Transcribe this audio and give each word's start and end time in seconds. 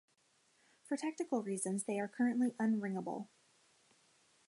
For 0.87 0.97
technical 0.97 1.43
reasons 1.43 1.83
they 1.83 1.99
are 1.99 2.07
currently 2.07 2.53
unringable. 2.59 3.27